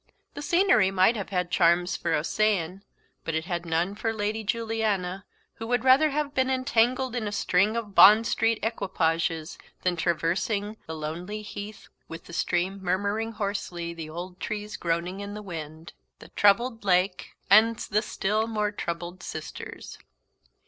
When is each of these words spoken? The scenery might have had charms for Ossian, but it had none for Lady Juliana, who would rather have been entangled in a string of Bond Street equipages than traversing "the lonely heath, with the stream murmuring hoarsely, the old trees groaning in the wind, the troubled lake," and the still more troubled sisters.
The 0.33 0.41
scenery 0.41 0.89
might 0.89 1.15
have 1.15 1.29
had 1.29 1.51
charms 1.51 1.95
for 1.95 2.15
Ossian, 2.15 2.81
but 3.23 3.35
it 3.35 3.45
had 3.45 3.67
none 3.67 3.93
for 3.93 4.11
Lady 4.11 4.43
Juliana, 4.43 5.25
who 5.57 5.67
would 5.67 5.83
rather 5.83 6.09
have 6.09 6.33
been 6.33 6.49
entangled 6.49 7.15
in 7.15 7.27
a 7.27 7.31
string 7.31 7.77
of 7.77 7.93
Bond 7.93 8.25
Street 8.25 8.57
equipages 8.63 9.59
than 9.83 9.95
traversing 9.95 10.77
"the 10.87 10.95
lonely 10.95 11.43
heath, 11.43 11.87
with 12.07 12.23
the 12.23 12.33
stream 12.33 12.79
murmuring 12.81 13.33
hoarsely, 13.33 13.93
the 13.93 14.09
old 14.09 14.39
trees 14.39 14.75
groaning 14.75 15.19
in 15.19 15.35
the 15.35 15.43
wind, 15.43 15.93
the 16.17 16.29
troubled 16.29 16.83
lake," 16.83 17.35
and 17.47 17.75
the 17.91 18.01
still 18.01 18.47
more 18.47 18.71
troubled 18.71 19.21
sisters. 19.21 19.99